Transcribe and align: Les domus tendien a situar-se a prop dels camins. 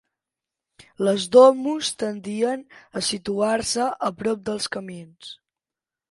Les 1.07 1.25
domus 1.33 1.91
tendien 2.03 2.63
a 3.01 3.03
situar-se 3.09 3.89
a 4.09 4.09
prop 4.23 4.41
dels 4.49 4.69
camins. 4.77 5.29